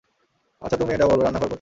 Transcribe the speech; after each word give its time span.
আচ্ছা 0.61 0.77
তুমি 0.77 0.91
এটা 0.93 1.05
বলো 1.05 1.21
রান্নাঘর 1.21 1.41
কোথায়? 1.41 1.49